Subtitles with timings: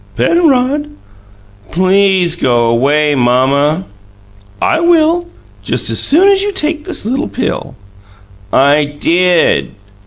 [0.15, 0.89] "Penrod!"
[1.69, 3.83] "PLEASE go on away, mamma!"
[4.59, 5.27] "I will,
[5.61, 7.75] just as soon as you take this little pill."
[8.51, 9.75] "I DID!"